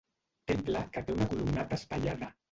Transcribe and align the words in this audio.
Temple 0.51 0.79
que 0.95 1.03
té 1.09 1.13
una 1.17 1.27
columnata 1.33 1.79
espaiada. 1.81 2.31